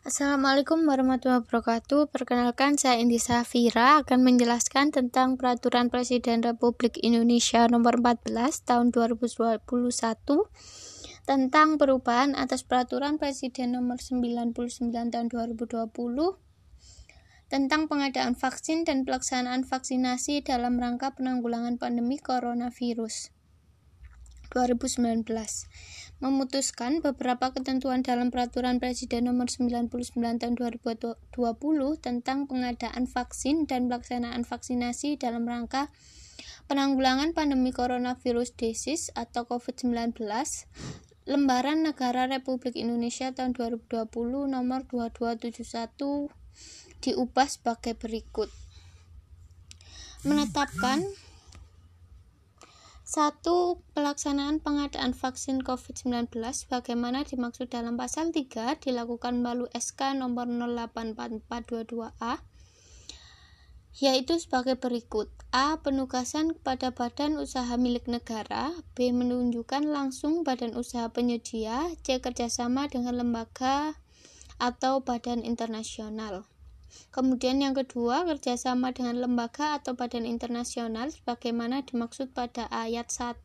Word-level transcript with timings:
Assalamualaikum 0.00 0.88
warahmatullahi 0.88 1.44
wabarakatuh. 1.44 2.08
Perkenalkan 2.08 2.80
saya 2.80 2.96
Indi 3.04 3.20
Safira 3.20 4.00
akan 4.00 4.24
menjelaskan 4.24 4.96
tentang 4.96 5.36
Peraturan 5.36 5.92
Presiden 5.92 6.40
Republik 6.40 6.96
Indonesia 7.04 7.68
Nomor 7.68 8.00
14 8.00 8.32
Tahun 8.64 8.96
2021 8.96 9.60
tentang 11.28 11.76
perubahan 11.76 12.32
atas 12.32 12.64
Peraturan 12.64 13.20
Presiden 13.20 13.76
Nomor 13.76 14.00
99 14.00 14.56
Tahun 15.12 15.26
2020 15.28 15.68
tentang 17.52 17.84
pengadaan 17.84 18.32
vaksin 18.40 18.88
dan 18.88 19.04
pelaksanaan 19.04 19.68
vaksinasi 19.68 20.40
dalam 20.40 20.80
rangka 20.80 21.12
penanggulangan 21.12 21.76
pandemi 21.76 22.16
coronavirus 22.16 23.36
2019 24.48 25.28
memutuskan 26.20 27.00
beberapa 27.00 27.48
ketentuan 27.56 28.04
dalam 28.04 28.28
Peraturan 28.28 28.76
Presiden 28.76 29.24
Nomor 29.24 29.48
99 29.48 29.88
Tahun 30.20 30.54
2020 30.54 31.16
tentang 32.04 32.44
pengadaan 32.44 33.08
vaksin 33.08 33.64
dan 33.64 33.88
pelaksanaan 33.88 34.44
vaksinasi 34.44 35.16
dalam 35.16 35.48
rangka 35.48 35.88
penanggulangan 36.68 37.32
pandemi 37.32 37.72
coronavirus 37.72 38.52
disease 38.52 39.08
atau 39.16 39.48
COVID-19 39.48 40.20
Lembaran 41.24 41.88
Negara 41.88 42.28
Republik 42.28 42.76
Indonesia 42.76 43.32
tahun 43.32 43.56
2020 43.56 44.12
nomor 44.50 44.84
2271 44.92 46.28
diubah 47.00 47.48
sebagai 47.48 47.96
berikut. 47.96 48.52
Menetapkan 50.28 51.00
satu, 53.10 53.82
pelaksanaan 53.90 54.62
pengadaan 54.62 55.18
vaksin 55.18 55.66
COVID-19 55.66 56.30
bagaimana 56.70 57.26
dimaksud 57.26 57.66
dalam 57.66 57.98
pasal 57.98 58.30
3 58.30 58.78
dilakukan 58.78 59.42
melalui 59.42 59.66
SK 59.74 60.14
nomor 60.14 60.46
084422A 60.46 62.38
yaitu 63.98 64.38
sebagai 64.38 64.78
berikut. 64.78 65.26
A. 65.50 65.82
Penugasan 65.82 66.54
kepada 66.54 66.94
badan 66.94 67.34
usaha 67.42 67.74
milik 67.74 68.06
negara. 68.06 68.70
B. 68.94 69.10
Menunjukkan 69.10 69.90
langsung 69.90 70.46
badan 70.46 70.78
usaha 70.78 71.10
penyedia. 71.10 71.90
C. 72.06 72.22
Kerjasama 72.22 72.86
dengan 72.86 73.18
lembaga 73.18 73.98
atau 74.62 75.02
badan 75.02 75.42
internasional. 75.42 76.46
Kemudian 77.10 77.62
yang 77.62 77.74
kedua, 77.74 78.26
kerjasama 78.26 78.94
dengan 78.94 79.18
lembaga 79.18 79.78
atau 79.78 79.98
badan 79.98 80.26
internasional 80.26 81.10
sebagaimana 81.10 81.82
dimaksud 81.86 82.30
pada 82.34 82.66
ayat 82.72 83.10
1 83.10 83.44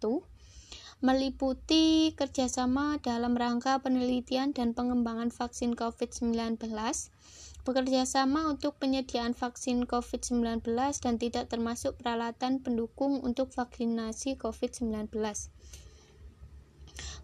meliputi 1.04 2.16
kerjasama 2.16 2.98
dalam 3.04 3.36
rangka 3.36 3.78
penelitian 3.84 4.56
dan 4.56 4.72
pengembangan 4.72 5.28
vaksin 5.28 5.76
COVID-19, 5.76 6.56
bekerjasama 7.68 8.48
untuk 8.48 8.80
penyediaan 8.80 9.36
vaksin 9.36 9.84
COVID-19 9.86 10.64
dan 11.04 11.14
tidak 11.20 11.52
termasuk 11.52 12.00
peralatan 12.00 12.64
pendukung 12.64 13.20
untuk 13.22 13.52
vaksinasi 13.52 14.40
COVID-19. 14.40 15.12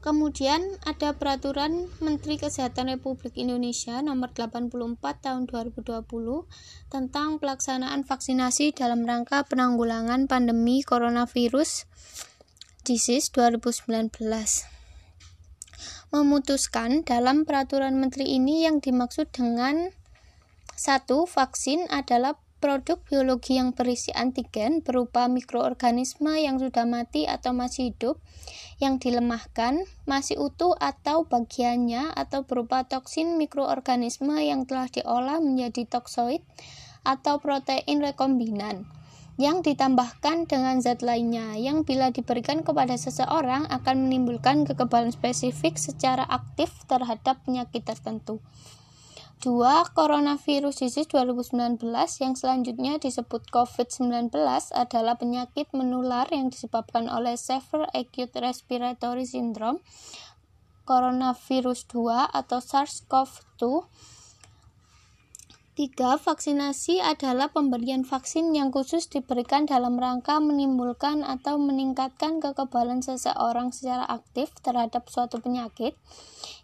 Kemudian 0.02 0.82
ada 0.82 1.14
peraturan 1.14 1.86
Menteri 2.02 2.42
Kesehatan 2.42 2.90
Republik 2.90 3.38
Indonesia 3.38 4.02
nomor 4.02 4.34
84 4.34 4.98
tahun 4.98 5.46
2020 5.46 6.02
tentang 6.90 7.38
pelaksanaan 7.38 8.02
vaksinasi 8.02 8.74
dalam 8.74 9.06
rangka 9.06 9.46
penanggulangan 9.46 10.26
pandemi 10.26 10.82
coronavirus 10.82 11.86
disease 12.82 13.30
2019 13.30 14.10
memutuskan 16.12 17.08
dalam 17.08 17.48
peraturan 17.48 17.96
menteri 18.02 18.36
ini 18.36 18.68
yang 18.68 18.84
dimaksud 18.84 19.32
dengan 19.32 19.94
satu 20.76 21.24
vaksin 21.24 21.88
adalah 21.88 22.36
produk 22.62 23.02
biologi 23.10 23.58
yang 23.58 23.74
berisi 23.74 24.14
antigen 24.14 24.86
berupa 24.86 25.26
mikroorganisme 25.26 26.38
yang 26.38 26.62
sudah 26.62 26.86
mati 26.86 27.26
atau 27.26 27.52
masih 27.58 27.92
hidup, 27.92 28.22
yang 28.78 29.02
dilemahkan, 29.02 29.90
masih 30.06 30.38
utuh 30.38 30.78
atau 30.78 31.26
bagiannya, 31.26 32.14
atau 32.14 32.46
berupa 32.46 32.86
toksin 32.86 33.42
mikroorganisme 33.42 34.38
yang 34.38 34.70
telah 34.70 34.86
diolah 34.88 35.42
menjadi 35.42 35.90
toksoid 35.90 36.46
atau 37.02 37.42
protein 37.42 37.98
rekombinan 37.98 38.86
yang 39.42 39.66
ditambahkan 39.66 40.46
dengan 40.46 40.78
zat 40.86 41.02
lainnya 41.02 41.58
yang 41.58 41.82
bila 41.82 42.14
diberikan 42.14 42.62
kepada 42.62 42.94
seseorang 42.94 43.66
akan 43.74 44.06
menimbulkan 44.06 44.70
kekebalan 44.70 45.10
spesifik 45.10 45.82
secara 45.82 46.22
aktif 46.30 46.70
terhadap 46.86 47.42
penyakit 47.42 47.82
tertentu. 47.82 48.38
2. 49.42 49.98
Coronavirus 49.98 50.86
disease 50.86 51.10
2019 51.10 51.82
yang 52.22 52.38
selanjutnya 52.38 53.02
disebut 53.02 53.50
COVID-19 53.50 54.30
adalah 54.78 55.18
penyakit 55.18 55.66
menular 55.74 56.30
yang 56.30 56.54
disebabkan 56.54 57.10
oleh 57.10 57.34
Severe 57.34 57.90
Acute 57.90 58.38
Respiratory 58.38 59.26
Syndrome 59.26 59.82
Coronavirus 60.86 61.90
2 61.90 62.38
atau 62.38 62.62
SARS-CoV-2 62.62 63.90
Tiga, 65.72 66.20
vaksinasi 66.20 67.00
adalah 67.00 67.48
pemberian 67.48 68.04
vaksin 68.04 68.52
yang 68.52 68.76
khusus 68.76 69.08
diberikan 69.08 69.64
dalam 69.64 69.96
rangka 69.96 70.44
menimbulkan 70.44 71.24
atau 71.24 71.56
meningkatkan 71.56 72.44
kekebalan 72.44 73.00
seseorang 73.00 73.72
secara 73.72 74.04
aktif 74.04 74.52
terhadap 74.60 75.08
suatu 75.08 75.40
penyakit, 75.40 75.96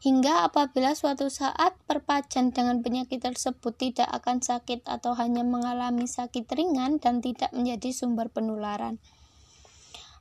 hingga 0.04 0.44
apabila 0.52 0.92
suatu 0.92 1.32
saat 1.32 1.80
perpajan 1.88 2.52
dengan 2.52 2.84
penyakit 2.84 3.24
tersebut 3.24 3.80
tidak 3.80 4.12
akan 4.12 4.44
sakit 4.44 4.84
atau 4.84 5.16
hanya 5.16 5.48
mengalami 5.48 6.04
sakit 6.04 6.44
ringan 6.52 7.00
dan 7.00 7.24
tidak 7.24 7.56
menjadi 7.56 7.96
sumber 7.96 8.28
penularan. 8.28 9.00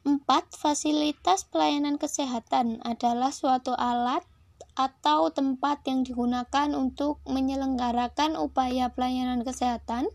4. 0.06 0.22
Fasilitas 0.54 1.42
pelayanan 1.50 1.98
kesehatan 1.98 2.78
adalah 2.86 3.34
suatu 3.34 3.74
alat 3.74 4.22
atau 4.76 5.32
tempat 5.32 5.80
yang 5.88 6.04
digunakan 6.04 6.68
untuk 6.76 7.24
menyelenggarakan 7.24 8.36
upaya 8.36 8.92
pelayanan 8.92 9.40
kesehatan, 9.40 10.12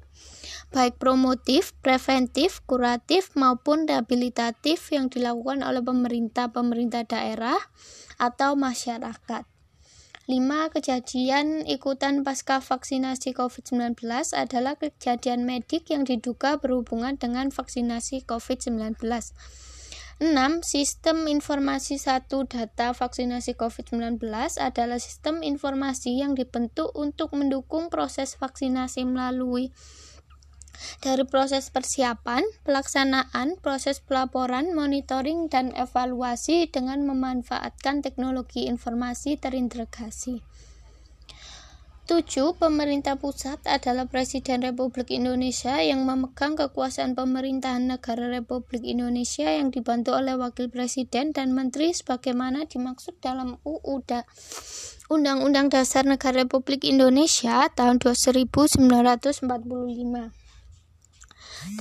baik 0.69 1.01
promotif, 1.01 1.73
preventif, 1.81 2.61
kuratif, 2.69 3.33
maupun 3.33 3.89
rehabilitatif 3.89 4.93
yang 4.93 5.09
dilakukan 5.09 5.65
oleh 5.65 5.81
pemerintah-pemerintah 5.81 7.09
daerah 7.09 7.57
atau 8.21 8.53
masyarakat. 8.53 9.49
5. 10.29 10.71
Kejadian 10.77 11.65
ikutan 11.65 12.21
pasca 12.21 12.61
vaksinasi 12.61 13.33
COVID-19 13.33 14.05
adalah 14.37 14.77
kejadian 14.77 15.43
medik 15.49 15.89
yang 15.89 16.05
diduga 16.05 16.55
berhubungan 16.61 17.17
dengan 17.17 17.49
vaksinasi 17.49 18.29
COVID-19. 18.29 19.01
6. 20.21 20.61
Sistem 20.61 21.25
informasi 21.25 21.97
satu 21.97 22.45
data 22.45 22.93
vaksinasi 22.93 23.57
COVID-19 23.57 24.21
adalah 24.61 25.01
sistem 25.01 25.41
informasi 25.41 26.13
yang 26.13 26.37
dibentuk 26.37 26.93
untuk 26.93 27.33
mendukung 27.33 27.89
proses 27.89 28.37
vaksinasi 28.37 29.01
melalui 29.09 29.73
dari 31.01 31.25
proses 31.25 31.73
persiapan, 31.73 32.45
pelaksanaan, 32.61 33.57
proses 33.65 33.97
pelaporan, 33.97 34.77
monitoring, 34.77 35.49
dan 35.49 35.73
evaluasi 35.73 36.69
dengan 36.69 37.01
memanfaatkan 37.01 38.05
teknologi 38.05 38.69
informasi 38.69 39.41
terintegrasi. 39.41 40.45
7. 42.09 42.57
Pemerintah 42.57 43.13
pusat 43.21 43.61
adalah 43.69 44.09
Presiden 44.09 44.65
Republik 44.65 45.13
Indonesia 45.13 45.77
yang 45.79 46.01
memegang 46.01 46.57
kekuasaan 46.57 47.13
pemerintahan 47.13 47.85
negara 47.85 48.25
Republik 48.33 48.81
Indonesia 48.81 49.45
yang 49.45 49.69
dibantu 49.69 50.17
oleh 50.17 50.33
Wakil 50.33 50.73
Presiden 50.73 51.29
dan 51.29 51.53
Menteri 51.53 51.93
sebagaimana 51.93 52.65
dimaksud 52.65 53.21
dalam 53.21 53.61
UU 53.61 54.01
Undang-Undang 55.11 55.69
Dasar 55.69 56.07
Negara 56.07 56.47
Republik 56.47 56.87
Indonesia 56.87 57.69
tahun 57.69 57.99
1945. 57.99 59.43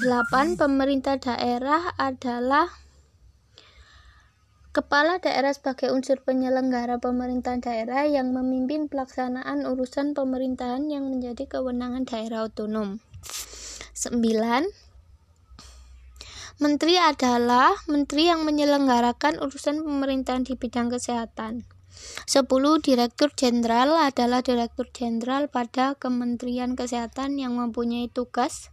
8. 0.04 0.60
Pemerintah 0.60 1.16
daerah 1.16 1.96
adalah 1.96 2.68
Kepala 4.70 5.18
daerah 5.18 5.50
sebagai 5.50 5.90
unsur 5.90 6.22
penyelenggara 6.22 7.02
pemerintahan 7.02 7.58
daerah 7.58 8.06
yang 8.06 8.30
memimpin 8.30 8.86
pelaksanaan 8.86 9.66
urusan 9.66 10.14
pemerintahan 10.14 10.86
yang 10.86 11.10
menjadi 11.10 11.58
kewenangan 11.58 12.06
daerah 12.06 12.46
otonom. 12.46 13.02
9. 13.98 14.22
Menteri 16.62 16.94
adalah 17.02 17.74
menteri 17.90 18.30
yang 18.30 18.46
menyelenggarakan 18.46 19.42
urusan 19.42 19.82
pemerintahan 19.82 20.46
di 20.46 20.54
bidang 20.54 20.86
kesehatan. 20.86 21.66
10. 22.30 22.46
Direktur 22.78 23.34
Jenderal 23.34 23.90
adalah 23.98 24.38
Direktur 24.38 24.86
Jenderal 24.94 25.50
pada 25.50 25.98
Kementerian 25.98 26.78
Kesehatan 26.78 27.42
yang 27.42 27.58
mempunyai 27.58 28.06
tugas 28.06 28.70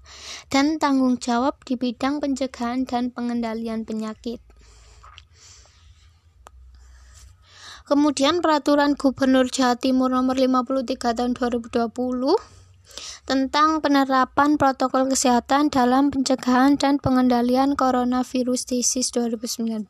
dan 0.53 0.77
tanggung 0.77 1.17
jawab 1.17 1.57
di 1.65 1.73
bidang 1.73 2.21
pencegahan 2.21 2.85
dan 2.85 3.09
pengendalian 3.09 3.81
penyakit. 3.81 4.46
Kemudian 7.87 8.43
peraturan 8.43 8.99
Gubernur 8.99 9.47
Jawa 9.47 9.79
Timur 9.79 10.11
nomor 10.11 10.35
53 10.35 11.15
tahun 11.15 11.31
2020 11.39 11.87
tentang 13.23 13.79
penerapan 13.79 14.59
protokol 14.59 15.07
kesehatan 15.07 15.71
dalam 15.71 16.11
pencegahan 16.11 16.75
dan 16.75 16.99
pengendalian 16.99 17.79
coronavirus 17.79 18.67
disease 18.67 19.07
2019 19.15 19.87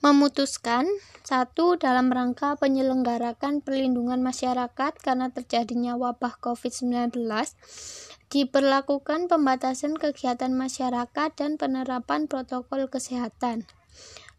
memutuskan 0.00 0.84
satu 1.24 1.76
dalam 1.76 2.08
rangka 2.08 2.56
penyelenggarakan 2.56 3.60
perlindungan 3.60 4.24
masyarakat 4.24 4.92
karena 5.00 5.28
terjadinya 5.28 5.96
wabah 5.96 6.40
COVID-19 6.40 7.20
diberlakukan 8.32 9.28
pembatasan 9.28 9.96
kegiatan 9.96 10.56
masyarakat 10.56 11.30
dan 11.36 11.60
penerapan 11.60 12.28
protokol 12.28 12.88
kesehatan 12.88 13.68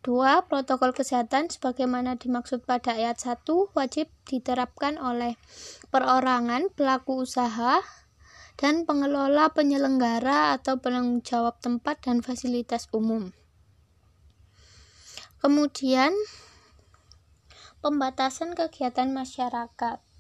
2. 0.02 0.50
Protokol 0.50 0.98
kesehatan 0.98 1.54
sebagaimana 1.54 2.18
dimaksud 2.18 2.66
pada 2.66 2.98
ayat 2.98 3.22
1 3.22 3.46
wajib 3.78 4.10
diterapkan 4.26 4.98
oleh 4.98 5.38
perorangan, 5.94 6.74
pelaku 6.74 7.22
usaha, 7.22 7.86
dan 8.58 8.86
pengelola 8.86 9.54
penyelenggara 9.54 10.58
atau 10.58 10.78
penanggung 10.82 11.22
jawab 11.22 11.58
tempat 11.62 12.02
dan 12.02 12.26
fasilitas 12.26 12.90
umum. 12.94 13.34
Kemudian, 15.42 16.14
pembatasan 17.82 18.54
kegiatan 18.54 19.10
masyarakat. 19.10 20.11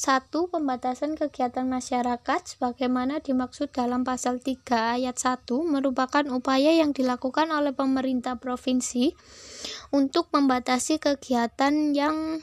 1. 0.00 0.32
Pembatasan 0.32 1.12
kegiatan 1.12 1.68
masyarakat 1.68 2.40
sebagaimana 2.48 3.20
dimaksud 3.20 3.68
dalam 3.68 4.00
pasal 4.00 4.40
3 4.40 4.96
ayat 4.96 5.12
1 5.20 5.44
merupakan 5.60 6.24
upaya 6.32 6.72
yang 6.72 6.96
dilakukan 6.96 7.52
oleh 7.52 7.76
pemerintah 7.76 8.40
provinsi 8.40 9.12
untuk 9.92 10.32
membatasi 10.32 11.04
kegiatan 11.04 11.92
yang 11.92 12.40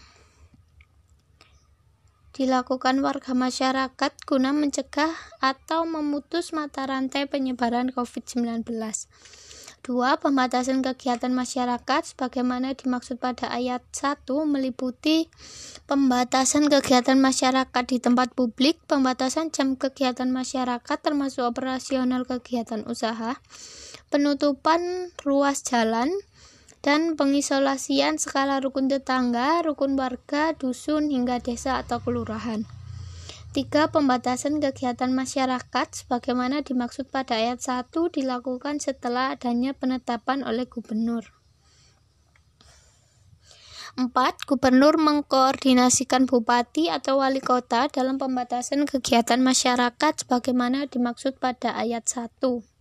dilakukan 2.38 3.02
warga 3.02 3.34
masyarakat 3.34 4.12
guna 4.30 4.54
mencegah 4.54 5.18
atau 5.42 5.90
memutus 5.90 6.54
mata 6.54 6.86
rantai 6.86 7.26
penyebaran 7.26 7.90
COVID-19. 7.90 8.70
2. 9.88 10.20
Pembatasan 10.20 10.84
kegiatan 10.84 11.32
masyarakat 11.32 12.12
sebagaimana 12.12 12.76
dimaksud 12.76 13.24
pada 13.24 13.48
ayat 13.48 13.80
1 13.96 14.28
meliputi 14.44 15.32
pembatasan 15.88 16.68
kegiatan 16.68 17.16
masyarakat 17.16 17.84
di 17.88 18.04
tempat 18.04 18.36
publik, 18.36 18.84
pembatasan 18.92 19.56
jam 19.56 19.80
kegiatan 19.80 20.28
masyarakat 20.28 20.98
termasuk 21.00 21.48
operasional 21.48 22.28
kegiatan 22.28 22.84
usaha, 22.84 23.40
penutupan 24.12 25.16
ruas 25.24 25.64
jalan, 25.64 26.12
dan 26.84 27.16
pengisolasian 27.16 28.20
skala 28.20 28.60
rukun 28.60 28.92
tetangga, 28.92 29.64
rukun 29.64 29.96
warga, 29.96 30.52
dusun, 30.52 31.08
hingga 31.16 31.40
desa 31.40 31.80
atau 31.80 32.04
kelurahan. 32.04 32.68
3. 33.58 33.90
Pembatasan 33.90 34.62
kegiatan 34.62 35.10
masyarakat 35.10 35.88
sebagaimana 35.90 36.62
dimaksud 36.62 37.10
pada 37.10 37.42
ayat 37.42 37.58
1 37.58 37.90
dilakukan 37.90 38.78
setelah 38.78 39.34
adanya 39.34 39.74
penetapan 39.74 40.46
oleh 40.46 40.70
gubernur. 40.70 41.26
4. 43.98 44.14
Gubernur 44.46 45.02
mengkoordinasikan 45.02 46.30
bupati 46.30 46.94
atau 46.94 47.18
wali 47.18 47.42
kota 47.42 47.90
dalam 47.90 48.22
pembatasan 48.22 48.86
kegiatan 48.86 49.42
masyarakat 49.42 50.14
sebagaimana 50.22 50.86
dimaksud 50.86 51.42
pada 51.42 51.74
ayat 51.74 52.06
1. 52.06 52.77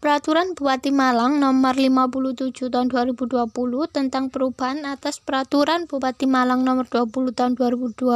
Peraturan 0.00 0.56
Bupati 0.56 0.96
Malang 0.96 1.44
Nomor 1.44 1.76
57 1.76 2.72
Tahun 2.72 2.88
2020 2.88 3.52
tentang 3.92 4.32
perubahan 4.32 4.88
atas 4.88 5.20
Peraturan 5.20 5.84
Bupati 5.84 6.24
Malang 6.24 6.64
Nomor 6.64 6.88
20 6.88 7.36
Tahun 7.36 7.52
2020 7.52 8.08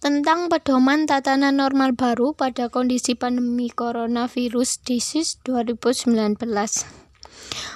tentang 0.00 0.48
pedoman 0.48 1.04
tatanan 1.04 1.60
normal 1.60 1.92
baru 1.92 2.32
pada 2.32 2.72
kondisi 2.72 3.12
pandemi 3.12 3.68
coronavirus 3.68 4.80
disease 4.88 5.36
2019 5.44 6.16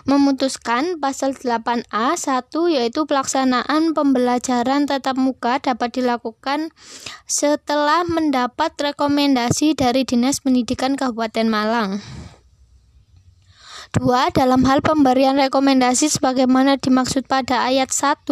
memutuskan 0.09 0.97
pasal 0.97 1.37
8A 1.37 2.17
1 2.17 2.49
yaitu 2.73 3.05
pelaksanaan 3.05 3.93
pembelajaran 3.93 4.89
tatap 4.89 5.21
muka 5.21 5.61
dapat 5.61 5.93
dilakukan 5.93 6.73
setelah 7.29 8.09
mendapat 8.09 8.73
rekomendasi 8.81 9.77
dari 9.77 10.09
Dinas 10.09 10.41
Pendidikan 10.41 10.97
Kabupaten 10.97 11.53
Malang. 11.53 12.01
2. 13.91 14.37
Dalam 14.37 14.69
hal 14.69 14.85
pemberian 14.85 15.41
rekomendasi 15.41 16.13
sebagaimana 16.13 16.77
dimaksud 16.77 17.25
pada 17.25 17.65
ayat 17.65 17.89
1, 17.89 18.29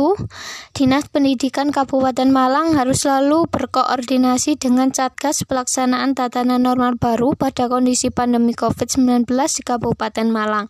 Dinas 0.77 1.09
Pendidikan 1.09 1.73
Kabupaten 1.73 2.29
Malang 2.29 2.77
harus 2.77 3.09
selalu 3.09 3.49
berkoordinasi 3.49 4.61
dengan 4.61 4.93
Satgas 4.93 5.49
Pelaksanaan 5.49 6.13
Tatanan 6.13 6.61
Normal 6.61 7.01
Baru 7.01 7.33
pada 7.33 7.67
kondisi 7.67 8.13
pandemi 8.13 8.53
COVID-19 8.53 9.25
di 9.27 9.63
Kabupaten 9.65 10.29
Malang. 10.29 10.69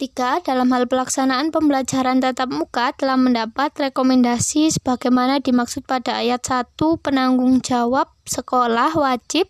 3. 0.00 0.40
Dalam 0.48 0.72
hal 0.72 0.88
pelaksanaan 0.88 1.52
pembelajaran 1.52 2.24
tatap 2.24 2.48
muka 2.48 2.96
telah 2.96 3.20
mendapat 3.20 3.68
rekomendasi 3.76 4.72
sebagaimana 4.72 5.44
dimaksud 5.44 5.84
pada 5.84 6.16
ayat 6.24 6.40
1 6.40 6.80
penanggung 7.04 7.60
jawab 7.60 8.08
sekolah 8.24 8.96
wajib 8.96 9.44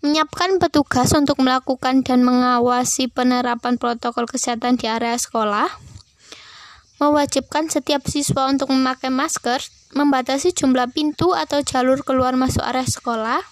menyiapkan 0.00 0.58
petugas 0.58 1.14
untuk 1.16 1.38
melakukan 1.38 2.02
dan 2.02 2.22
mengawasi 2.26 3.08
penerapan 3.08 3.78
protokol 3.78 4.28
kesehatan 4.30 4.76
di 4.78 4.90
area 4.90 5.14
sekolah, 5.18 5.68
mewajibkan 7.02 7.66
setiap 7.66 8.06
siswa 8.06 8.46
untuk 8.46 8.70
memakai 8.70 9.10
masker, 9.10 9.58
membatasi 9.92 10.54
jumlah 10.54 10.90
pintu 10.94 11.34
atau 11.34 11.60
jalur 11.62 12.02
keluar 12.06 12.38
masuk 12.38 12.62
area 12.62 12.86
sekolah, 12.86 13.42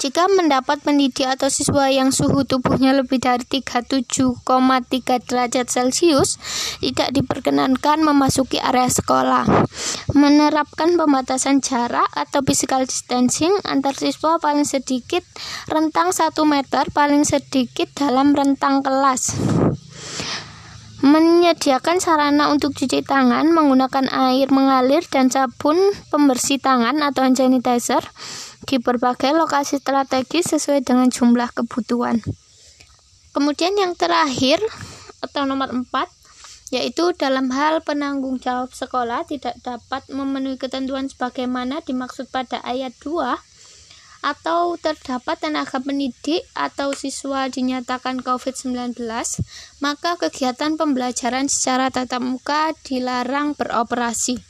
jika 0.00 0.32
mendapat 0.32 0.80
pendidik 0.80 1.28
atau 1.28 1.52
siswa 1.52 1.92
yang 1.92 2.08
suhu 2.08 2.48
tubuhnya 2.48 2.96
lebih 2.96 3.20
dari 3.20 3.44
37,3 3.44 4.40
derajat 5.28 5.66
Celcius, 5.68 6.40
tidak 6.80 7.12
diperkenankan 7.12 8.00
memasuki 8.00 8.56
area 8.56 8.88
sekolah. 8.88 9.44
Menerapkan 10.16 10.96
pembatasan 10.96 11.60
jarak 11.60 12.08
atau 12.16 12.40
physical 12.40 12.88
distancing 12.88 13.52
antar 13.68 13.92
siswa 13.92 14.40
paling 14.40 14.64
sedikit 14.64 15.20
rentang 15.68 16.16
1 16.16 16.32
meter 16.48 16.88
paling 16.96 17.28
sedikit 17.28 17.92
dalam 17.92 18.32
rentang 18.32 18.80
kelas 18.80 19.36
menyediakan 21.00 21.96
sarana 21.96 22.52
untuk 22.52 22.76
cuci 22.76 23.00
tangan 23.00 23.48
menggunakan 23.56 24.12
air 24.12 24.52
mengalir 24.52 25.00
dan 25.08 25.32
sabun 25.32 25.80
pembersih 26.12 26.60
tangan 26.60 27.00
atau 27.00 27.24
hand 27.24 27.40
sanitizer 27.40 28.04
di 28.70 28.78
berbagai 28.78 29.34
lokasi 29.34 29.82
strategis 29.82 30.54
sesuai 30.54 30.86
dengan 30.86 31.10
jumlah 31.10 31.50
kebutuhan. 31.50 32.22
Kemudian 33.34 33.74
yang 33.74 33.98
terakhir 33.98 34.62
atau 35.18 35.42
nomor 35.42 35.74
4 35.74 35.90
yaitu 36.70 37.10
dalam 37.18 37.50
hal 37.50 37.82
penanggung 37.82 38.38
jawab 38.38 38.70
sekolah 38.70 39.26
tidak 39.26 39.58
dapat 39.66 40.06
memenuhi 40.06 40.54
ketentuan 40.54 41.10
sebagaimana 41.10 41.82
dimaksud 41.82 42.30
pada 42.30 42.62
ayat 42.62 42.94
2 43.02 43.18
atau 44.20 44.76
terdapat 44.78 45.40
tenaga 45.40 45.80
pendidik 45.80 46.44
atau 46.52 46.92
siswa 46.92 47.48
dinyatakan 47.48 48.20
COVID-19, 48.20 49.00
maka 49.80 50.20
kegiatan 50.20 50.76
pembelajaran 50.76 51.48
secara 51.48 51.88
tatap 51.88 52.20
muka 52.20 52.76
dilarang 52.84 53.56
beroperasi. 53.56 54.49